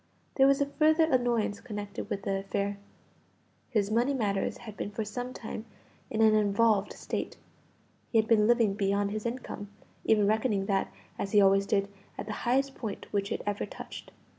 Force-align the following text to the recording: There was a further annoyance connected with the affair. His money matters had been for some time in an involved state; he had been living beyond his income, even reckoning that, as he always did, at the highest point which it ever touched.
There 0.33 0.47
was 0.47 0.59
a 0.59 0.65
further 0.65 1.03
annoyance 1.03 1.61
connected 1.61 2.09
with 2.09 2.23
the 2.23 2.37
affair. 2.39 2.79
His 3.69 3.91
money 3.91 4.15
matters 4.15 4.57
had 4.57 4.75
been 4.75 4.89
for 4.89 5.05
some 5.05 5.31
time 5.31 5.65
in 6.09 6.23
an 6.23 6.33
involved 6.33 6.93
state; 6.93 7.37
he 8.11 8.17
had 8.17 8.27
been 8.27 8.47
living 8.47 8.73
beyond 8.73 9.11
his 9.11 9.27
income, 9.27 9.69
even 10.03 10.25
reckoning 10.25 10.65
that, 10.65 10.91
as 11.19 11.33
he 11.33 11.39
always 11.41 11.67
did, 11.67 11.87
at 12.17 12.25
the 12.25 12.33
highest 12.49 12.73
point 12.73 13.05
which 13.13 13.31
it 13.31 13.43
ever 13.45 13.67
touched. 13.67 14.11